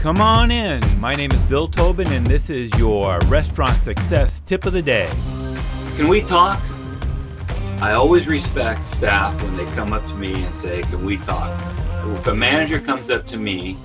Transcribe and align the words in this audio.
Come 0.00 0.22
on 0.22 0.50
in. 0.50 0.80
My 0.98 1.14
name 1.14 1.30
is 1.30 1.38
Bill 1.40 1.68
Tobin, 1.68 2.10
and 2.10 2.26
this 2.26 2.48
is 2.48 2.74
your 2.78 3.18
restaurant 3.26 3.76
success 3.82 4.40
tip 4.40 4.64
of 4.64 4.72
the 4.72 4.80
day. 4.80 5.10
Can 5.96 6.08
we 6.08 6.22
talk? 6.22 6.58
I 7.82 7.92
always 7.92 8.26
respect 8.26 8.86
staff 8.86 9.40
when 9.42 9.58
they 9.58 9.66
come 9.74 9.92
up 9.92 10.02
to 10.06 10.14
me 10.14 10.42
and 10.42 10.54
say, 10.54 10.80
Can 10.84 11.04
we 11.04 11.18
talk? 11.18 11.54
If 12.14 12.26
a 12.28 12.34
manager 12.34 12.80
comes 12.80 13.10
up 13.10 13.26
to 13.26 13.36
me, 13.36 13.76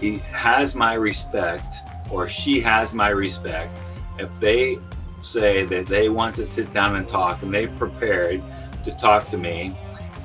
he 0.00 0.16
has 0.32 0.74
my 0.74 0.94
respect 0.94 1.74
or 2.10 2.26
she 2.26 2.58
has 2.62 2.94
my 2.94 3.10
respect. 3.10 3.70
If 4.18 4.40
they 4.40 4.78
say 5.18 5.66
that 5.66 5.86
they 5.88 6.08
want 6.08 6.36
to 6.36 6.46
sit 6.46 6.72
down 6.72 6.96
and 6.96 7.06
talk 7.06 7.42
and 7.42 7.52
they've 7.52 7.76
prepared 7.76 8.42
to 8.86 8.92
talk 8.92 9.28
to 9.28 9.36
me 9.36 9.76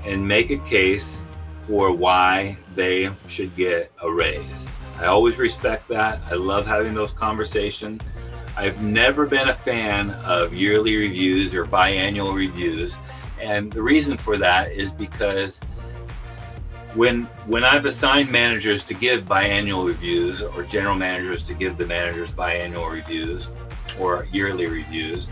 and 0.05 0.25
make 0.25 0.49
a 0.49 0.59
case 0.59 1.25
for 1.57 1.91
why 1.91 2.55
they 2.73 3.09
should 3.27 3.53
get 3.57 3.91
a 4.01 4.09
raise. 4.09 4.69
I 4.99 5.07
always 5.07 5.37
respect 5.37 5.87
that. 5.89 6.21
I 6.29 6.35
love 6.35 6.65
having 6.65 6.93
those 6.93 7.11
conversations. 7.11 8.01
I've 8.57 8.81
never 8.81 9.25
been 9.25 9.49
a 9.49 9.53
fan 9.53 10.11
of 10.11 10.53
yearly 10.53 10.95
reviews 10.95 11.53
or 11.53 11.65
biannual 11.65 12.33
reviews. 12.33 12.95
And 13.41 13.71
the 13.71 13.81
reason 13.81 14.17
for 14.17 14.37
that 14.37 14.71
is 14.71 14.91
because 14.91 15.59
when 16.93 17.23
when 17.45 17.65
I've 17.65 17.85
assigned 17.85 18.31
managers 18.31 18.85
to 18.85 18.93
give 18.93 19.25
biannual 19.25 19.85
reviews 19.85 20.41
or 20.41 20.63
general 20.63 20.95
managers 20.95 21.43
to 21.43 21.53
give 21.53 21.77
the 21.77 21.85
managers 21.85 22.31
biannual 22.31 22.89
reviews 22.89 23.49
or 23.99 24.27
yearly 24.31 24.67
reviews, 24.67 25.27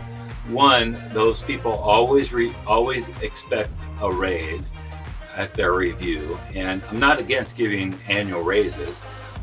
one, 0.48 1.00
those 1.14 1.40
people 1.40 1.72
always 1.72 2.34
re, 2.34 2.54
always 2.66 3.08
expect 3.20 3.70
a 4.02 4.12
raise 4.12 4.74
at 5.34 5.54
their 5.54 5.72
review. 5.72 6.38
And 6.54 6.82
I'm 6.90 7.00
not 7.00 7.18
against 7.18 7.56
giving 7.56 7.94
annual 8.08 8.42
raises 8.42 9.00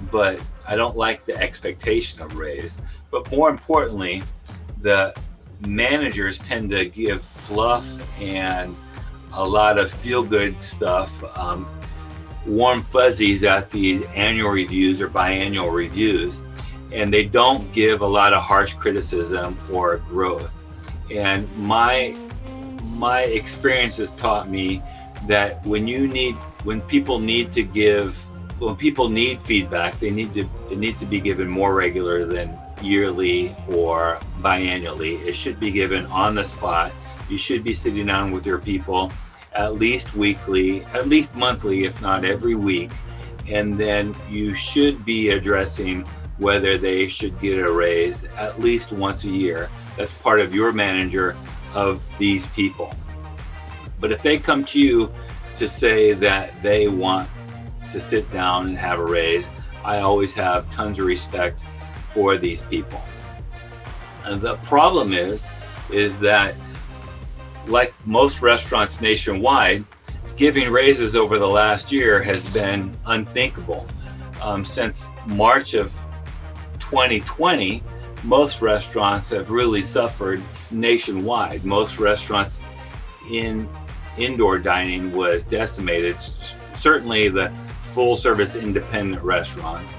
but 0.09 0.41
I 0.67 0.75
don't 0.75 0.95
like 0.95 1.25
the 1.25 1.37
expectation 1.37 2.21
of 2.21 2.37
raise. 2.37 2.77
But 3.11 3.29
more 3.31 3.49
importantly, 3.49 4.23
the 4.81 5.13
managers 5.67 6.39
tend 6.39 6.69
to 6.71 6.85
give 6.85 7.21
fluff 7.23 7.85
and 8.21 8.75
a 9.33 9.45
lot 9.45 9.77
of 9.77 9.91
feel 9.91 10.23
good 10.23 10.61
stuff, 10.61 11.23
um, 11.37 11.67
warm 12.45 12.81
fuzzies 12.81 13.43
at 13.43 13.69
these 13.71 14.01
annual 14.15 14.49
reviews 14.49 15.01
or 15.01 15.07
biannual 15.07 15.71
reviews, 15.71 16.41
and 16.91 17.13
they 17.13 17.23
don't 17.23 17.71
give 17.71 18.01
a 18.01 18.07
lot 18.07 18.33
of 18.33 18.41
harsh 18.41 18.73
criticism 18.73 19.57
or 19.71 19.97
growth. 19.97 20.51
And 21.09 21.49
my 21.57 22.15
my 22.95 23.21
experience 23.21 23.97
has 23.97 24.11
taught 24.11 24.49
me 24.49 24.81
that 25.27 25.65
when 25.65 25.87
you 25.87 26.07
need 26.07 26.35
when 26.63 26.81
people 26.81 27.19
need 27.19 27.51
to 27.53 27.63
give 27.63 28.23
when 28.61 28.75
people 28.75 29.09
need 29.09 29.41
feedback, 29.41 29.97
they 29.97 30.11
need 30.11 30.33
to 30.35 30.47
it 30.69 30.77
needs 30.77 30.97
to 30.99 31.05
be 31.05 31.19
given 31.19 31.49
more 31.49 31.73
regular 31.73 32.25
than 32.25 32.57
yearly 32.81 33.55
or 33.67 34.19
biannually. 34.41 35.19
It 35.25 35.33
should 35.33 35.59
be 35.59 35.71
given 35.71 36.05
on 36.07 36.35
the 36.35 36.43
spot. 36.43 36.91
You 37.27 37.39
should 37.39 37.63
be 37.63 37.73
sitting 37.73 38.05
down 38.05 38.31
with 38.31 38.45
your 38.45 38.59
people 38.59 39.11
at 39.53 39.75
least 39.75 40.15
weekly, 40.15 40.83
at 40.85 41.07
least 41.07 41.35
monthly, 41.35 41.85
if 41.85 41.99
not 42.01 42.23
every 42.23 42.55
week. 42.55 42.91
And 43.47 43.79
then 43.79 44.15
you 44.29 44.53
should 44.53 45.03
be 45.05 45.29
addressing 45.29 46.05
whether 46.37 46.77
they 46.77 47.07
should 47.07 47.39
get 47.39 47.57
a 47.57 47.71
raise 47.71 48.25
at 48.37 48.59
least 48.59 48.91
once 48.91 49.23
a 49.23 49.29
year. 49.29 49.69
That's 49.97 50.13
part 50.15 50.39
of 50.39 50.53
your 50.53 50.71
manager 50.71 51.35
of 51.73 52.01
these 52.19 52.45
people. 52.47 52.93
But 53.99 54.11
if 54.11 54.21
they 54.21 54.37
come 54.37 54.63
to 54.65 54.79
you 54.79 55.11
to 55.55 55.67
say 55.67 56.13
that 56.13 56.61
they 56.61 56.87
want 56.87 57.27
to 57.91 58.01
sit 58.01 58.29
down 58.31 58.67
and 58.67 58.77
have 58.77 58.99
a 58.99 59.05
raise. 59.05 59.51
I 59.83 59.99
always 59.99 60.33
have 60.33 60.69
tons 60.71 60.99
of 60.99 61.05
respect 61.05 61.61
for 62.07 62.37
these 62.37 62.63
people. 62.63 63.01
And 64.25 64.41
the 64.41 64.55
problem 64.57 65.13
is, 65.13 65.45
is 65.91 66.19
that 66.19 66.55
like 67.67 67.93
most 68.05 68.41
restaurants 68.41 69.01
nationwide, 69.01 69.85
giving 70.35 70.69
raises 70.69 71.15
over 71.15 71.37
the 71.37 71.47
last 71.47 71.91
year 71.91 72.21
has 72.21 72.47
been 72.51 72.95
unthinkable. 73.05 73.85
Um, 74.41 74.65
since 74.65 75.07
March 75.27 75.73
of 75.73 75.91
2020, 76.79 77.83
most 78.23 78.61
restaurants 78.61 79.29
have 79.31 79.51
really 79.51 79.81
suffered 79.81 80.41
nationwide. 80.71 81.63
Most 81.65 81.99
restaurants 81.99 82.63
in 83.29 83.69
indoor 84.17 84.59
dining 84.59 85.11
was 85.11 85.43
decimated. 85.43 86.17
Certainly, 86.79 87.29
the 87.29 87.51
full 87.93 88.15
service 88.15 88.55
independent 88.55 89.23
restaurants. 89.23 89.95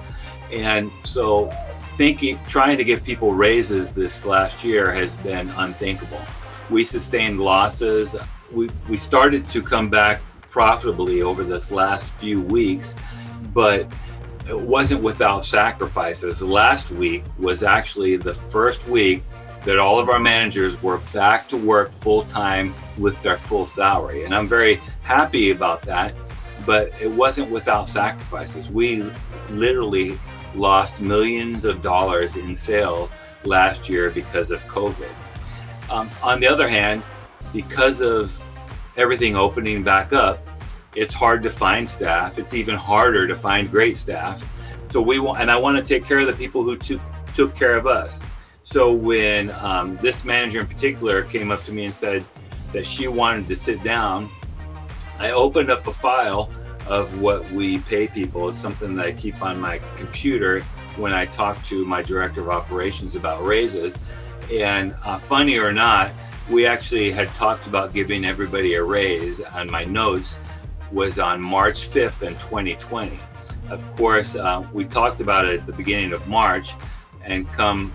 And 0.52 0.90
so 1.02 1.50
thinking 1.96 2.38
trying 2.48 2.78
to 2.78 2.84
give 2.84 3.04
people 3.04 3.32
raises 3.32 3.92
this 3.92 4.24
last 4.24 4.64
year 4.64 4.92
has 4.92 5.14
been 5.16 5.50
unthinkable. 5.50 6.20
We 6.70 6.84
sustained 6.84 7.40
losses. 7.40 8.14
We 8.50 8.70
we 8.88 8.96
started 8.96 9.48
to 9.48 9.62
come 9.62 9.88
back 9.88 10.20
profitably 10.50 11.22
over 11.22 11.44
this 11.44 11.70
last 11.70 12.04
few 12.04 12.42
weeks, 12.42 12.94
but 13.54 13.86
it 14.48 14.58
wasn't 14.58 15.02
without 15.02 15.44
sacrifices. 15.44 16.42
Last 16.42 16.90
week 16.90 17.24
was 17.38 17.62
actually 17.62 18.16
the 18.16 18.34
first 18.34 18.86
week 18.88 19.22
that 19.64 19.78
all 19.78 19.98
of 19.98 20.08
our 20.08 20.18
managers 20.18 20.82
were 20.82 20.98
back 21.12 21.48
to 21.48 21.56
work 21.56 21.92
full 21.92 22.24
time 22.24 22.74
with 22.98 23.20
their 23.22 23.38
full 23.38 23.64
salary. 23.64 24.24
And 24.24 24.34
I'm 24.34 24.48
very 24.48 24.80
happy 25.02 25.50
about 25.50 25.82
that 25.82 26.14
but 26.66 26.92
it 27.00 27.10
wasn't 27.10 27.50
without 27.50 27.88
sacrifices. 27.88 28.68
We 28.68 29.10
literally 29.50 30.18
lost 30.54 31.00
millions 31.00 31.64
of 31.64 31.82
dollars 31.82 32.36
in 32.36 32.54
sales 32.54 33.14
last 33.44 33.88
year 33.88 34.10
because 34.10 34.50
of 34.50 34.62
COVID. 34.64 35.10
Um, 35.90 36.10
on 36.22 36.40
the 36.40 36.46
other 36.46 36.68
hand, 36.68 37.02
because 37.52 38.00
of 38.00 38.38
everything 38.96 39.36
opening 39.36 39.82
back 39.82 40.12
up, 40.12 40.46
it's 40.94 41.14
hard 41.14 41.42
to 41.42 41.50
find 41.50 41.88
staff. 41.88 42.38
It's 42.38 42.54
even 42.54 42.74
harder 42.74 43.26
to 43.26 43.34
find 43.34 43.70
great 43.70 43.96
staff. 43.96 44.44
So 44.90 45.00
we 45.00 45.18
want, 45.18 45.40
and 45.40 45.50
I 45.50 45.56
want 45.56 45.78
to 45.78 45.82
take 45.82 46.06
care 46.06 46.18
of 46.18 46.26
the 46.26 46.34
people 46.34 46.62
who 46.62 46.76
took 46.76 47.00
took 47.34 47.54
care 47.56 47.76
of 47.76 47.86
us. 47.86 48.20
So 48.62 48.92
when 48.92 49.50
um, 49.52 49.98
this 50.02 50.22
manager 50.24 50.60
in 50.60 50.66
particular 50.66 51.22
came 51.22 51.50
up 51.50 51.64
to 51.64 51.72
me 51.72 51.86
and 51.86 51.94
said 51.94 52.24
that 52.74 52.86
she 52.86 53.08
wanted 53.08 53.48
to 53.48 53.56
sit 53.56 53.82
down 53.82 54.30
I 55.22 55.30
opened 55.30 55.70
up 55.70 55.86
a 55.86 55.92
file 55.92 56.50
of 56.88 57.20
what 57.20 57.48
we 57.52 57.78
pay 57.78 58.08
people. 58.08 58.48
It's 58.48 58.58
something 58.58 58.96
that 58.96 59.06
I 59.06 59.12
keep 59.12 59.40
on 59.40 59.60
my 59.60 59.78
computer 59.96 60.62
when 60.96 61.12
I 61.12 61.26
talk 61.26 61.62
to 61.66 61.84
my 61.84 62.02
director 62.02 62.40
of 62.40 62.48
operations 62.48 63.14
about 63.14 63.46
raises. 63.46 63.94
And 64.52 64.96
uh, 65.04 65.20
funny 65.20 65.58
or 65.58 65.72
not, 65.72 66.10
we 66.50 66.66
actually 66.66 67.12
had 67.12 67.28
talked 67.36 67.68
about 67.68 67.94
giving 67.94 68.24
everybody 68.24 68.74
a 68.74 68.82
raise 68.82 69.40
on 69.40 69.70
my 69.70 69.84
notes 69.84 70.38
was 70.90 71.20
on 71.20 71.40
March 71.40 71.88
5th 71.88 72.26
in 72.26 72.34
2020. 72.34 73.20
Of 73.70 73.96
course, 73.96 74.34
uh, 74.34 74.66
we 74.72 74.86
talked 74.86 75.20
about 75.20 75.46
it 75.46 75.60
at 75.60 75.66
the 75.68 75.72
beginning 75.72 76.12
of 76.12 76.26
March, 76.26 76.74
and 77.24 77.50
come 77.52 77.92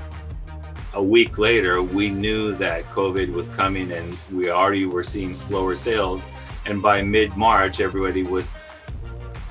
a 0.94 1.04
week 1.04 1.38
later, 1.38 1.84
we 1.84 2.10
knew 2.10 2.56
that 2.56 2.86
COVID 2.86 3.34
was 3.34 3.50
coming 3.50 3.92
and 3.92 4.18
we 4.32 4.50
already 4.50 4.86
were 4.86 5.04
seeing 5.04 5.36
slower 5.36 5.76
sales 5.76 6.24
and 6.68 6.82
by 6.82 7.02
mid 7.02 7.36
March, 7.38 7.80
everybody 7.80 8.24
was 8.24 8.58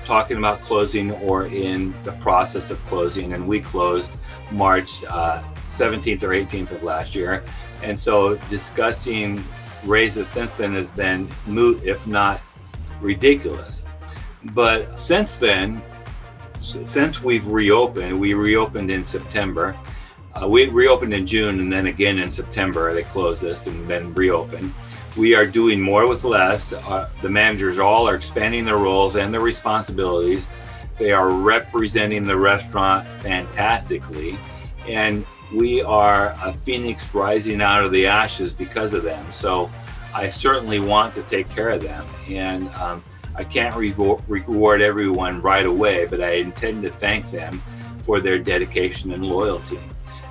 talking 0.05 0.37
about 0.37 0.61
closing 0.61 1.11
or 1.11 1.47
in 1.47 1.93
the 2.03 2.13
process 2.13 2.71
of 2.71 2.83
closing. 2.85 3.33
And 3.33 3.47
we 3.47 3.59
closed 3.59 4.11
March 4.51 5.03
uh, 5.05 5.43
17th 5.69 6.23
or 6.23 6.29
18th 6.29 6.71
of 6.71 6.83
last 6.83 7.15
year. 7.15 7.43
And 7.83 7.99
so 7.99 8.35
discussing 8.49 9.43
raises 9.83 10.27
since 10.27 10.53
then 10.53 10.73
has 10.73 10.87
been 10.89 11.27
moot, 11.45 11.83
if 11.83 12.07
not 12.07 12.41
ridiculous. 13.01 13.85
But 14.53 14.97
since 14.97 15.35
then, 15.35 15.81
since 16.57 17.21
we've 17.21 17.47
reopened, 17.47 18.19
we 18.19 18.33
reopened 18.33 18.89
in 18.89 19.03
September. 19.03 19.77
Uh, 20.33 20.47
we 20.47 20.67
reopened 20.67 21.13
in 21.13 21.25
June 21.25 21.59
and 21.59 21.71
then 21.73 21.87
again 21.87 22.19
in 22.19 22.31
September. 22.31 22.93
They 22.93 23.03
closed 23.03 23.43
us 23.43 23.67
and 23.67 23.87
then 23.87 24.13
reopened 24.13 24.73
we 25.17 25.33
are 25.33 25.45
doing 25.45 25.81
more 25.81 26.07
with 26.07 26.23
less. 26.23 26.73
Uh, 26.73 27.09
the 27.21 27.29
managers 27.29 27.79
all 27.79 28.07
are 28.07 28.15
expanding 28.15 28.65
their 28.65 28.77
roles 28.77 29.15
and 29.15 29.33
their 29.33 29.41
responsibilities. 29.41 30.47
They 30.97 31.11
are 31.11 31.29
representing 31.29 32.23
the 32.23 32.37
restaurant 32.37 33.07
fantastically. 33.21 34.37
And 34.87 35.25
we 35.53 35.81
are 35.81 36.35
a 36.43 36.53
phoenix 36.53 37.13
rising 37.13 37.61
out 37.61 37.83
of 37.83 37.91
the 37.91 38.05
ashes 38.05 38.53
because 38.53 38.93
of 38.93 39.03
them. 39.03 39.31
So 39.31 39.71
I 40.13 40.29
certainly 40.29 40.79
want 40.79 41.13
to 41.15 41.23
take 41.23 41.49
care 41.49 41.69
of 41.69 41.81
them. 41.81 42.05
And 42.29 42.69
um, 42.75 43.03
I 43.35 43.43
can't 43.43 43.75
reward 43.75 44.81
everyone 44.81 45.41
right 45.41 45.65
away, 45.65 46.05
but 46.05 46.21
I 46.21 46.33
intend 46.33 46.81
to 46.83 46.91
thank 46.91 47.29
them 47.31 47.61
for 48.03 48.19
their 48.19 48.39
dedication 48.39 49.11
and 49.11 49.25
loyalty. 49.25 49.79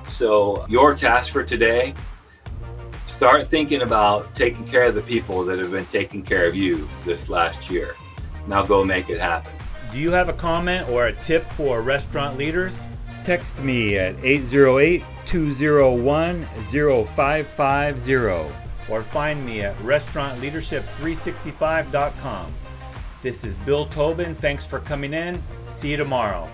So, 0.09 0.65
your 0.67 0.95
task 0.95 1.31
for 1.31 1.43
today 1.43 1.93
start 3.07 3.47
thinking 3.47 3.81
about 3.81 4.35
taking 4.35 4.67
care 4.67 4.83
of 4.83 4.93
the 4.95 5.01
people 5.01 5.43
that 5.45 5.59
have 5.59 5.71
been 5.71 5.85
taking 5.87 6.21
care 6.21 6.45
of 6.45 6.55
you 6.55 6.87
this 7.05 7.29
last 7.29 7.69
year. 7.69 7.95
Now 8.47 8.63
go 8.63 8.83
make 8.83 9.09
it 9.09 9.19
happen. 9.19 9.53
Do 9.91 9.97
you 9.97 10.11
have 10.11 10.29
a 10.29 10.33
comment 10.33 10.87
or 10.89 11.07
a 11.07 11.13
tip 11.13 11.51
for 11.53 11.81
restaurant 11.81 12.37
leaders? 12.37 12.79
Text 13.23 13.57
me 13.59 13.97
at 13.97 14.15
808 14.23 15.03
201 15.25 16.45
0550 16.45 18.53
or 18.89 19.03
find 19.03 19.45
me 19.45 19.61
at 19.61 19.77
restaurantleadership365.com. 19.79 22.53
This 23.21 23.43
is 23.43 23.57
Bill 23.57 23.85
Tobin. 23.87 24.33
Thanks 24.35 24.65
for 24.65 24.79
coming 24.79 25.13
in. 25.13 25.43
See 25.65 25.91
you 25.91 25.97
tomorrow. 25.97 26.49